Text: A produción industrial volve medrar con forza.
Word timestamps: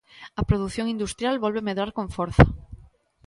A 0.39 0.41
produción 0.49 0.87
industrial 0.95 1.35
volve 1.45 1.65
medrar 1.67 1.91
con 1.97 2.07
forza. 2.15 2.45